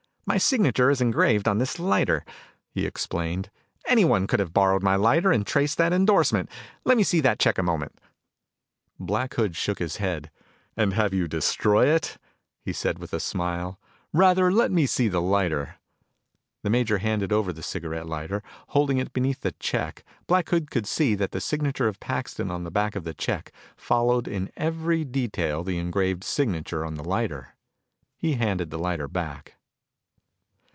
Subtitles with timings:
[0.23, 2.23] "My signature is engraved on this lighter,"
[2.69, 3.49] he explained.
[3.87, 6.49] "Anyone could have borrowed my lighter and traced that endorsement.
[6.85, 7.99] Let me see the check a moment."
[8.97, 10.31] Black Hood shook his head.
[10.77, 12.17] "And have you destroy it?"
[12.63, 13.77] he said with a smile.
[14.13, 15.75] "Rather, let me see the lighter."
[16.63, 18.41] The major handed over the cigarette lighter.
[18.69, 22.63] Holding it beneath the check, Black Hood could see that the signature of Paxton on
[22.63, 27.49] the back of the check followed in every detail the engraved signature on the lighter.
[28.15, 29.55] He handed the lighter back.